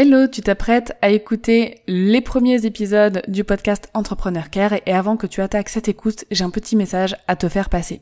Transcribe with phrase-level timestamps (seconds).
[0.00, 5.26] Hello, tu t'apprêtes à écouter les premiers épisodes du podcast Entrepreneur Care et avant que
[5.26, 8.00] tu attaques cette écoute, j'ai un petit message à te faire passer.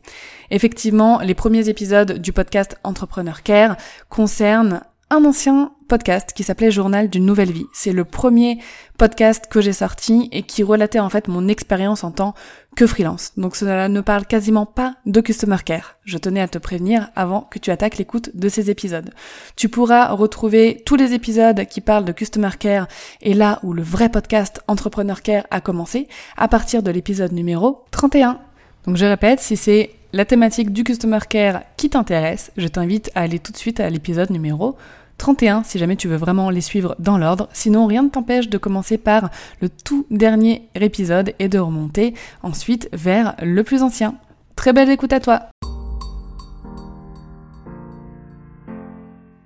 [0.51, 3.79] Effectivement, les premiers épisodes du podcast Entrepreneur Care
[4.11, 7.66] concernent un ancien podcast qui s'appelait Journal d'une nouvelle vie.
[7.72, 8.59] C'est le premier
[8.98, 12.34] podcast que j'ai sorti et qui relatait en fait mon expérience en tant
[12.75, 13.32] que freelance.
[13.36, 15.96] Donc cela ne parle quasiment pas de customer care.
[16.04, 19.14] Je tenais à te prévenir avant que tu attaques l'écoute de ces épisodes.
[19.54, 22.88] Tu pourras retrouver tous les épisodes qui parlent de customer care
[23.23, 27.84] et là où le vrai podcast Entrepreneur Care a commencé à partir de l'épisode numéro
[27.93, 28.40] 31.
[28.86, 33.23] Donc je répète, si c'est la thématique du Customer Care qui t'intéresse, je t'invite à
[33.23, 34.77] aller tout de suite à l'épisode numéro
[35.19, 37.48] 31 si jamais tu veux vraiment les suivre dans l'ordre.
[37.53, 42.89] Sinon, rien ne t'empêche de commencer par le tout dernier épisode et de remonter ensuite
[42.92, 44.15] vers le plus ancien.
[44.56, 45.42] Très belle écoute à toi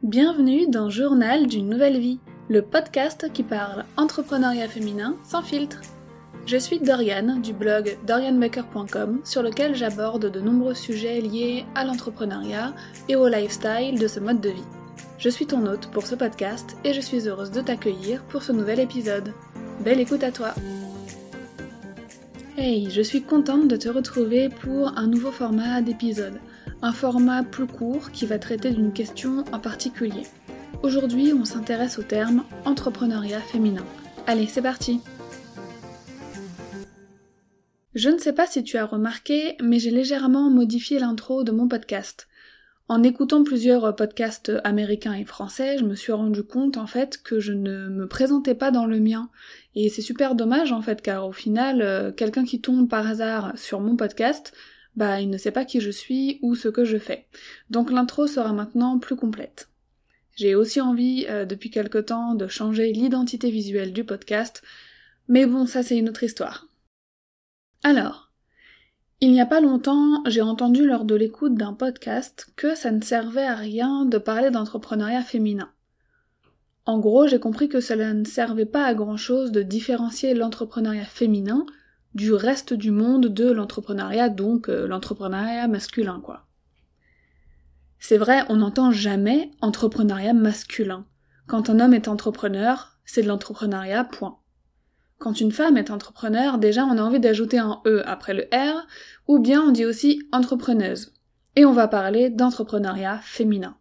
[0.03, 5.81] Bienvenue dans Journal d'une nouvelle vie, le podcast qui parle entrepreneuriat féminin sans filtre.
[6.47, 12.75] Je suis Doriane du blog dorianmaker.com sur lequel j'aborde de nombreux sujets liés à l'entrepreneuriat
[13.09, 14.65] et au lifestyle de ce mode de vie.
[15.19, 18.53] Je suis ton hôte pour ce podcast et je suis heureuse de t'accueillir pour ce
[18.53, 19.33] nouvel épisode.
[19.85, 20.55] Belle écoute à toi
[22.57, 26.41] Hey, je suis contente de te retrouver pour un nouveau format d'épisode.
[26.83, 30.27] Un format plus court qui va traiter d'une question en particulier.
[30.83, 33.85] Aujourd'hui, on s'intéresse au terme entrepreneuriat féminin.
[34.27, 35.01] Allez, c'est parti
[37.95, 41.67] je ne sais pas si tu as remarqué, mais j'ai légèrement modifié l'intro de mon
[41.67, 42.29] podcast.
[42.91, 47.39] En écoutant plusieurs podcasts américains et français, je me suis rendu compte en fait que
[47.39, 49.31] je ne me présentais pas dans le mien.
[49.77, 53.53] Et c'est super dommage en fait car au final, euh, quelqu'un qui tombe par hasard
[53.57, 54.53] sur mon podcast,
[54.97, 57.27] bah il ne sait pas qui je suis ou ce que je fais.
[57.71, 59.69] Donc l'intro sera maintenant plus complète.
[60.35, 64.63] J'ai aussi envie euh, depuis quelque temps de changer l'identité visuelle du podcast,
[65.29, 66.70] mais bon ça c'est une autre histoire.
[67.83, 68.31] Alors,
[69.23, 73.03] il n'y a pas longtemps, j'ai entendu lors de l'écoute d'un podcast que ça ne
[73.03, 75.71] servait à rien de parler d'entrepreneuriat féminin.
[76.85, 81.05] En gros, j'ai compris que cela ne servait pas à grand chose de différencier l'entrepreneuriat
[81.05, 81.65] féminin
[82.15, 86.21] du reste du monde de l'entrepreneuriat, donc euh, l'entrepreneuriat masculin.
[87.99, 91.07] C'est vrai, on n'entend jamais entrepreneuriat masculin.
[91.47, 94.40] Quand un homme est entrepreneur, c'est de l'entrepreneuriat, point.
[95.21, 98.87] Quand une femme est entrepreneur, déjà on a envie d'ajouter un E après le R,
[99.29, 101.13] ou bien on dit aussi entrepreneuse.
[101.57, 103.77] Et on va parler d'entrepreneuriat féminin.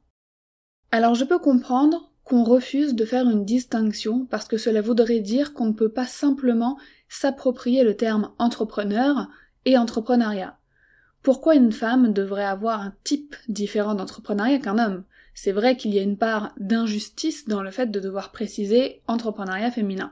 [0.91, 5.53] Alors je peux comprendre qu'on refuse de faire une distinction parce que cela voudrait dire
[5.53, 6.77] qu'on ne peut pas simplement
[7.07, 9.29] s'approprier le terme entrepreneur
[9.63, 10.57] et entrepreneuriat.
[11.23, 15.05] Pourquoi une femme devrait avoir un type différent d'entrepreneuriat qu'un homme?
[15.33, 19.71] C'est vrai qu'il y a une part d'injustice dans le fait de devoir préciser entrepreneuriat
[19.71, 20.11] féminin.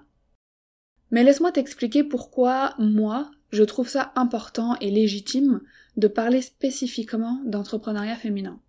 [1.12, 5.62] Mais laisse-moi t'expliquer pourquoi moi, je trouve ça important et légitime
[5.96, 8.60] de parler spécifiquement d'entrepreneuriat féminin.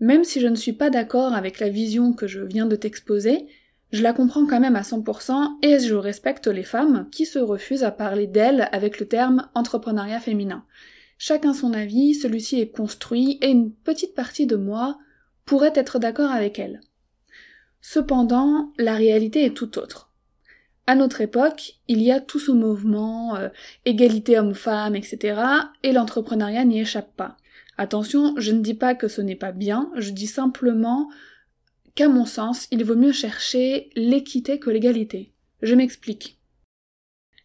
[0.00, 3.46] Même si je ne suis pas d'accord avec la vision que je viens de t'exposer,
[3.92, 7.84] je la comprends quand même à 100% et je respecte les femmes qui se refusent
[7.84, 10.64] à parler d'elles avec le terme entrepreneuriat féminin.
[11.16, 14.98] Chacun son avis, celui-ci est construit et une petite partie de moi
[15.44, 16.80] pourrait être d'accord avec elle.
[17.80, 20.13] Cependant, la réalité est tout autre.
[20.86, 23.48] À notre époque, il y a tout ce mouvement, euh,
[23.86, 25.40] égalité homme-femme, etc.,
[25.82, 27.36] et l'entrepreneuriat n'y échappe pas.
[27.78, 31.08] Attention, je ne dis pas que ce n'est pas bien, je dis simplement
[31.94, 35.32] qu'à mon sens, il vaut mieux chercher l'équité que l'égalité.
[35.62, 36.38] Je m'explique.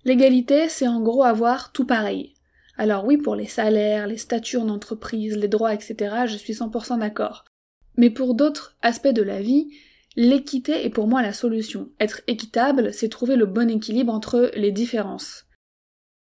[0.05, 2.33] L'égalité, c'est en gros avoir tout pareil.
[2.77, 6.99] Alors oui, pour les salaires, les statuts en entreprise, les droits, etc., je suis 100%
[6.99, 7.45] d'accord.
[7.97, 9.71] Mais pour d'autres aspects de la vie,
[10.21, 11.91] L'équité est pour moi la solution.
[11.97, 15.45] Être équitable, c'est trouver le bon équilibre entre les différences.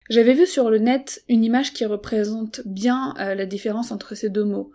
[0.09, 4.29] J'avais vu sur le net une image qui représente bien euh, la différence entre ces
[4.29, 4.73] deux mots.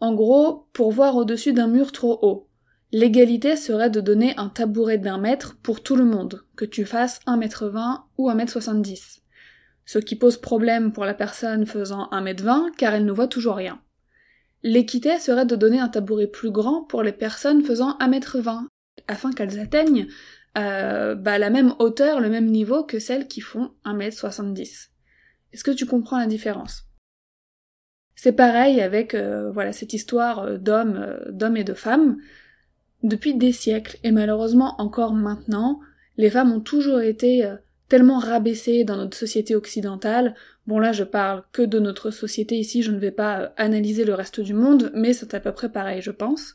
[0.00, 2.48] En gros, pour voir au-dessus d'un mur trop haut.
[2.90, 7.20] L'égalité serait de donner un tabouret d'un mètre pour tout le monde, que tu fasses
[7.26, 9.22] 1 mètre 20 ou 1 mètre 70.
[9.84, 13.28] Ce qui pose problème pour la personne faisant 1 mètre 20 car elle ne voit
[13.28, 13.80] toujours rien.
[14.62, 18.66] L'équité serait de donner un tabouret plus grand pour les personnes faisant 1m20,
[19.08, 20.08] afin qu'elles atteignent
[20.56, 24.88] euh, bah, la même hauteur, le même niveau que celles qui font 1m70.
[25.52, 26.84] Est-ce que tu comprends la différence?
[28.14, 32.16] C'est pareil avec euh, voilà cette histoire euh, d'hommes, d'hommes et de femmes.
[33.02, 35.80] Depuis des siècles, et malheureusement encore maintenant,
[36.16, 37.48] les femmes ont toujours été
[37.88, 40.34] tellement rabaissées dans notre société occidentale.
[40.66, 44.04] Bon là je parle que de notre société ici, je ne vais pas euh, analyser
[44.04, 46.54] le reste du monde, mais c'est à peu près pareil je pense.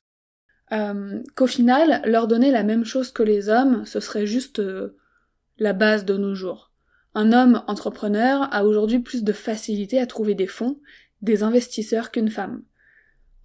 [0.73, 4.95] euh, qu'au final, leur donner la même chose que les hommes, ce serait juste euh,
[5.57, 6.71] la base de nos jours.
[7.13, 10.79] Un homme entrepreneur a aujourd'hui plus de facilité à trouver des fonds,
[11.21, 12.63] des investisseurs qu'une femme.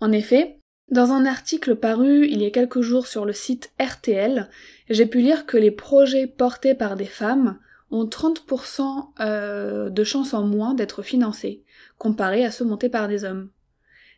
[0.00, 0.60] En effet,
[0.90, 4.48] dans un article paru il y a quelques jours sur le site RTL,
[4.88, 7.58] j'ai pu lire que les projets portés par des femmes
[7.90, 11.62] ont 30% euh, de chances en moins d'être financés,
[11.98, 13.50] comparés à ceux montés par des hommes.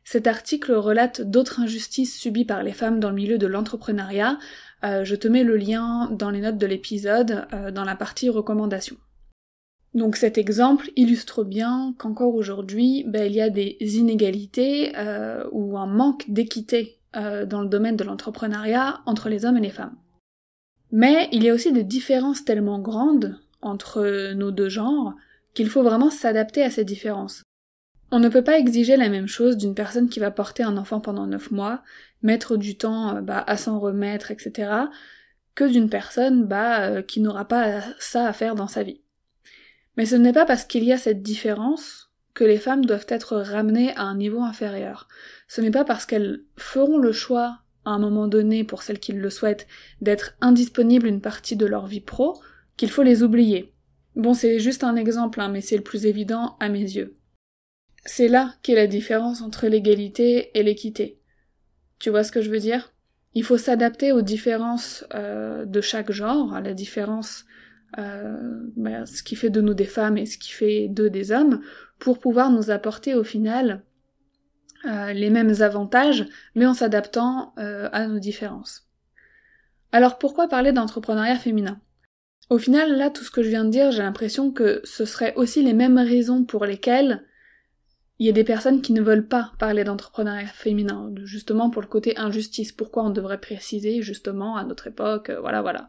[0.05, 4.39] Cet article relate d'autres injustices subies par les femmes dans le milieu de l'entrepreneuriat.
[4.85, 8.31] Euh, je te mets le lien dans les notes de l'épisode, euh, dans la partie
[8.31, 8.97] recommandations.
[9.95, 14.93] Donc cet exemple illustre bien qu'encore aujourd'hui, ben, il y a des inégalités
[15.51, 19.97] ou un manque d'équité dans le domaine de l'entrepreneuriat entre les hommes et les femmes.
[20.93, 25.15] Mais il y a aussi des différences tellement grandes entre nos deux genres
[25.55, 27.43] qu'il faut vraiment s'adapter à ces différences.
[28.11, 31.01] On ne peut pas exiger la même chose d'une personne qui va porter un enfant
[31.01, 31.83] pendant neuf mois,
[32.23, 34.71] mettre du temps euh, bah, à s'en remettre, etc.,
[35.55, 39.03] que d'une personne bah, euh, qui n'aura pas ça à faire dans sa vie.
[39.97, 43.37] Mais ce n'est pas parce qu'il y a cette différence que les femmes doivent être
[43.37, 45.09] ramenées à un niveau inférieur.
[45.49, 49.13] Ce n'est pas parce qu'elles feront le choix à un moment donné, pour celles qui
[49.13, 49.67] le souhaitent,
[50.01, 52.41] d'être indisponibles une partie de leur vie pro,
[52.79, 53.75] qu'il faut les oublier.
[54.17, 57.19] Bon, c'est juste un exemple, hein, mais c'est le plus évident à mes yeux.
[58.07, 61.21] C'est là qu'est la différence entre l'égalité et l'équité.
[61.99, 62.95] Tu vois ce que je veux dire?
[63.35, 67.45] Il faut s'adapter aux différences euh, de chaque genre, à la différence,
[67.99, 68.37] euh,
[68.77, 71.61] bah, ce qui fait de nous des femmes et ce qui fait d'eux des hommes,
[71.99, 73.85] pour pouvoir nous apporter au final
[74.87, 78.89] euh, les mêmes avantages, mais en s'adaptant à nos différences.
[79.91, 81.81] Alors pourquoi parler d'entrepreneuriat féminin?
[82.51, 85.35] Au final, là, tout ce que je viens de dire, j'ai l'impression que ce seraient
[85.35, 87.25] aussi les mêmes raisons pour lesquelles
[88.19, 91.89] il y a des personnes qui ne veulent pas parler d'entrepreneuriat féminin, justement pour le
[91.89, 92.73] côté injustice.
[92.73, 95.89] Pourquoi on devrait préciser justement à notre époque, euh, voilà, voilà.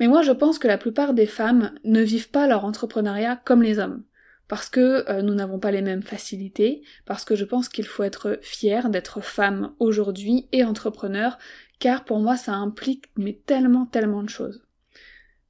[0.00, 3.62] Mais moi je pense que la plupart des femmes ne vivent pas leur entrepreneuriat comme
[3.62, 4.04] les hommes.
[4.48, 8.02] Parce que euh, nous n'avons pas les mêmes facilités, parce que je pense qu'il faut
[8.02, 11.38] être fier d'être femme aujourd'hui et entrepreneur,
[11.78, 14.62] car pour moi ça implique mais tellement tellement de choses.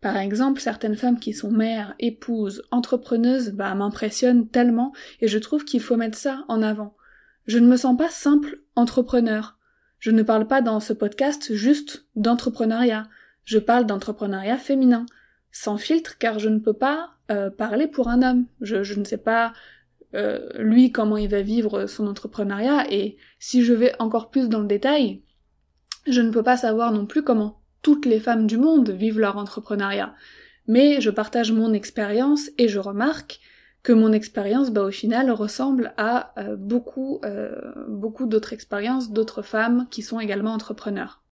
[0.03, 5.65] Par exemple, certaines femmes qui sont mères, épouses, entrepreneuses, bah, m'impressionnent tellement et je trouve
[5.65, 6.97] qu'il faut mettre ça en avant.
[7.47, 9.57] Je ne me sens pas simple entrepreneur.
[10.01, 13.09] Je ne parle pas dans ce podcast juste d'entrepreneuriat.
[13.45, 15.07] Je parle d'entrepreneuriat féminin.
[15.53, 18.47] Sans filtre car je ne peux pas euh, parler pour un homme.
[18.61, 19.53] Je, ne sais pas
[20.15, 24.61] euh, lui comment il va vivre son entrepreneuriat et si je vais encore plus dans
[24.61, 25.23] le détail,
[26.09, 29.37] je ne peux pas savoir non plus comment toutes les femmes du monde vivent leur
[29.37, 30.15] entrepreneuriat.
[30.67, 33.41] Mais je partage mon expérience et je remarque
[33.83, 37.55] que mon expérience, bah, au final, ressemble à euh, beaucoup, euh,
[37.89, 41.23] beaucoup d'autres expériences d'autres femmes qui sont également entrepreneurs.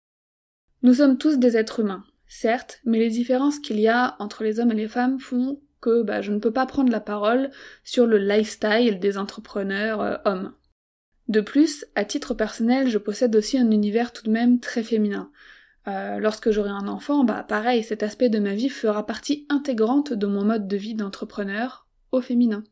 [0.82, 4.58] Nous sommes tous des êtres humains, certes, mais les différences qu'il y a entre les
[4.58, 7.50] hommes et les femmes font que bah, je ne peux pas prendre la parole
[7.84, 10.52] sur le lifestyle des entrepreneurs euh, hommes.
[11.28, 15.30] De plus, à titre personnel, je possède aussi un univers tout de même très féminin.
[15.90, 20.12] Euh, lorsque j'aurai un enfant, bah pareil, cet aspect de ma vie fera partie intégrante
[20.12, 22.62] de mon mode de vie d'entrepreneur au féminin.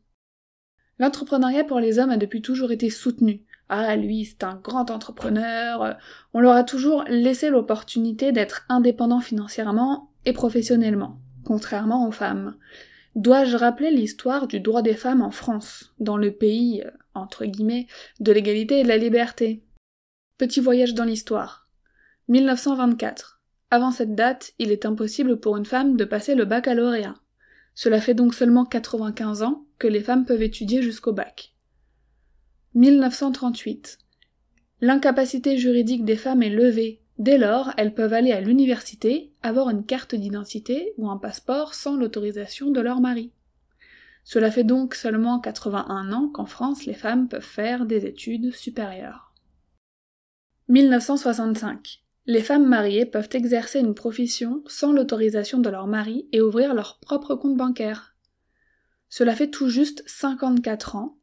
[0.99, 3.43] L'entrepreneuriat pour les hommes a depuis toujours été soutenu.
[3.69, 5.97] Ah, lui, c'est un grand entrepreneur.
[6.33, 12.57] On leur a toujours laissé l'opportunité d'être indépendant financièrement et professionnellement, contrairement aux femmes.
[13.15, 17.87] Dois-je rappeler l'histoire du droit des femmes en France, dans le pays, euh, entre guillemets,
[18.19, 19.63] de l'égalité et de la liberté?
[20.37, 21.68] Petit voyage dans l'histoire.
[22.29, 23.41] 1924.
[23.71, 27.15] Avant cette date, il est impossible pour une femme de passer le baccalauréat.
[27.73, 31.55] Cela fait donc seulement 95 ans que les femmes peuvent étudier jusqu'au bac.
[32.75, 33.97] 1938.
[34.81, 37.01] L'incapacité juridique des femmes est levée.
[37.17, 41.97] Dès lors, elles peuvent aller à l'université, avoir une carte d'identité ou un passeport sans
[41.97, 43.31] l'autorisation de leur mari.
[44.23, 49.33] Cela fait donc seulement 81 ans qu'en France les femmes peuvent faire des études supérieures.
[50.67, 56.75] 1965 les femmes mariées peuvent exercer une profession sans l'autorisation de leur mari et ouvrir
[56.75, 58.15] leur propre compte bancaire.
[59.09, 61.17] Cela fait tout juste 54 ans,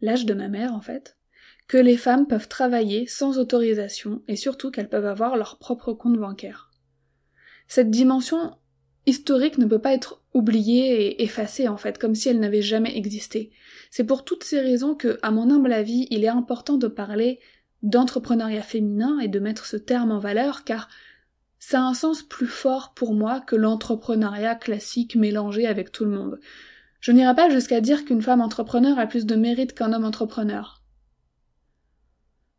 [0.00, 1.18] l'âge de ma mère en fait,
[1.68, 6.16] que les femmes peuvent travailler sans autorisation et surtout qu'elles peuvent avoir leur propre compte
[6.18, 6.70] bancaire.
[7.68, 8.56] Cette dimension
[9.04, 12.96] historique ne peut pas être oubliée et effacée en fait, comme si elle n'avait jamais
[12.96, 13.50] existé.
[13.90, 17.40] C'est pour toutes ces raisons que, à mon humble avis, il est important de parler
[17.82, 20.88] d'entrepreneuriat féminin et de mettre ce terme en valeur car
[21.58, 26.10] ça a un sens plus fort pour moi que l'entrepreneuriat classique mélangé avec tout le
[26.10, 26.40] monde.
[27.00, 30.82] Je n'irai pas jusqu'à dire qu'une femme entrepreneur a plus de mérite qu'un homme entrepreneur.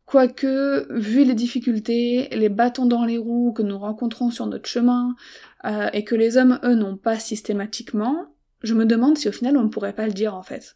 [0.06, 5.16] Quoique, vu les difficultés, les bâtons dans les roues que nous rencontrons sur notre chemin,
[5.64, 8.26] euh, et que les hommes, eux, n'ont pas systématiquement,
[8.62, 10.76] je me demande si au final on ne pourrait pas le dire en fait.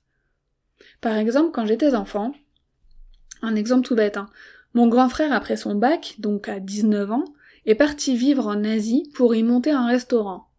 [1.01, 2.33] Par exemple, quand j'étais enfant,
[3.41, 4.27] un exemple tout bête, hein,
[4.73, 7.25] mon grand frère après son bac, donc à 19 ans,
[7.65, 10.49] est parti vivre en Asie pour y monter un restaurant.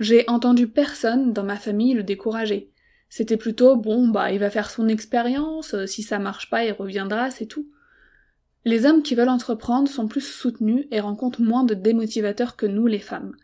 [0.00, 2.70] J'ai entendu personne dans ma famille le décourager.
[3.08, 7.30] C'était plutôt bon bah il va faire son expérience, si ça marche pas il reviendra,
[7.30, 7.68] c'est tout.
[8.64, 12.86] Les hommes qui veulent entreprendre sont plus soutenus et rencontrent moins de démotivateurs que nous
[12.86, 13.34] les femmes.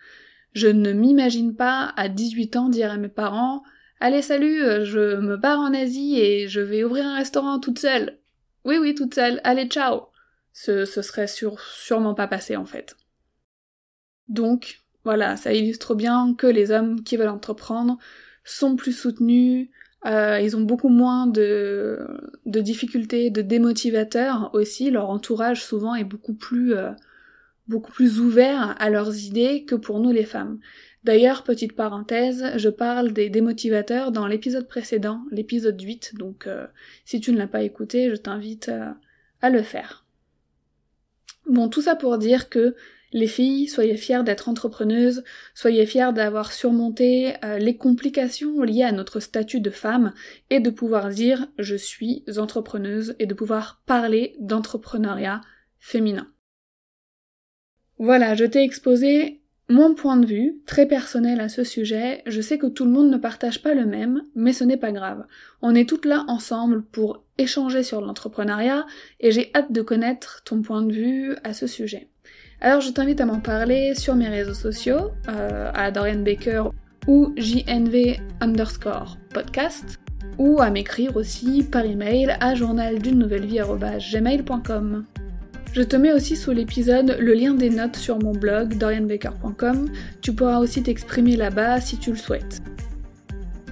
[0.52, 3.62] Je ne m'imagine pas à 18 ans dire à mes parents
[4.00, 8.18] Allez salut, je me pars en Asie et je vais ouvrir un restaurant toute seule.
[8.68, 10.08] Oui oui toute seule, allez ciao.
[10.52, 12.96] Ce, ce serait sûrement pas passé en fait.
[14.28, 17.96] Donc voilà, ça illustre bien que les hommes qui veulent entreprendre
[18.44, 19.70] sont plus soutenus,
[20.04, 22.06] euh, ils ont beaucoup moins de,
[22.44, 24.90] difficultés, de démotivateurs aussi.
[24.90, 26.90] Leur entourage souvent est beaucoup plus euh,
[27.68, 30.58] beaucoup plus ouvert à leurs idées que pour nous les femmes.
[31.08, 36.66] D'ailleurs, petite parenthèse, je parle des démotivateurs dans l'épisode précédent, l'épisode 8, donc euh,
[37.06, 38.70] si tu ne l'as pas écouté, je t'invite
[39.40, 40.04] à le faire.
[41.46, 42.76] Bon, tout ça pour dire que
[43.14, 45.24] les filles, soyez fières d'être entrepreneuses,
[45.54, 50.12] soyez fières d'avoir surmonté euh, les complications liées à notre statut de femme
[50.50, 55.40] et de pouvoir dire je suis entrepreneuse et de pouvoir parler d'entrepreneuriat
[55.78, 56.30] féminin.
[57.96, 62.56] Voilà, je t'ai exposé mon point de vue, très personnel à ce sujet, je sais
[62.56, 65.26] que tout le monde ne partage pas le même, mais ce n'est pas grave.
[65.60, 68.86] On est toutes là ensemble pour échanger sur l'entrepreneuriat
[69.20, 72.08] et j'ai hâte de connaître ton point de vue à ce sujet.
[72.62, 76.64] Alors je t'invite à m'en parler sur mes réseaux sociaux, euh, à Dorian Baker
[77.06, 80.00] ou JNV underscore podcast,
[80.38, 85.04] ou à m'écrire aussi par email à journal d'une nouvelle vie.gmail.com.
[85.72, 90.32] Je te mets aussi sous l'épisode le lien des notes sur mon blog dorianbaker.com, tu
[90.32, 92.60] pourras aussi t'exprimer là-bas si tu le souhaites.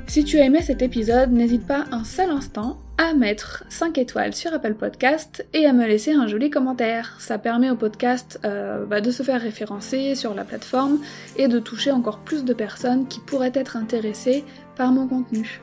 [0.07, 4.35] Si tu as aimé cet épisode, n'hésite pas un seul instant à mettre 5 étoiles
[4.35, 7.17] sur Apple Podcast et à me laisser un joli commentaire.
[7.19, 10.99] Ça permet au podcast euh, bah, de se faire référencer sur la plateforme
[11.37, 14.45] et de toucher encore plus de personnes qui pourraient être intéressées
[14.77, 15.61] par mon contenu.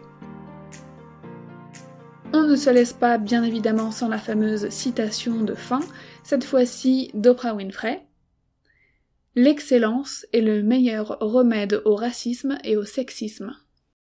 [2.35, 5.81] On ne se laisse pas bien évidemment sans la fameuse citation de fin,
[6.23, 8.05] cette fois-ci d'Oprah Winfrey.
[9.35, 13.55] L'excellence est le meilleur remède au racisme et au sexisme.